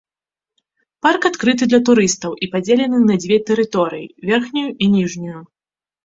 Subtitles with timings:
[1.05, 5.39] Парк адкрыты для турыстаў і падзелены на дзве тэрыторыі, верхнюю і ніжнюю.